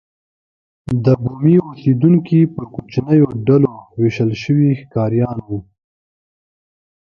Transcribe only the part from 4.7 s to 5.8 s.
ښکاریان وو.